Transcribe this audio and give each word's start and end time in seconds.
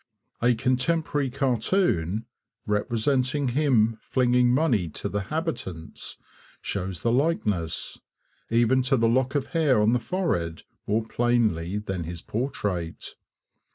A 0.41 0.55
contemporary 0.55 1.29
cartoon, 1.29 2.25
representing 2.65 3.49
him 3.49 3.99
flinging 4.01 4.51
money 4.51 4.89
to 4.89 5.07
the 5.07 5.21
habitants, 5.29 6.17
shows 6.59 7.01
the 7.01 7.11
likeness, 7.11 7.99
even 8.49 8.81
to 8.81 8.97
the 8.97 9.07
lock 9.07 9.35
of 9.35 9.45
hair 9.53 9.79
on 9.79 9.93
the 9.93 9.99
forehead, 9.99 10.63
more 10.87 11.05
plainly 11.05 11.77
than 11.77 12.05
his 12.05 12.23
portrait. 12.23 13.13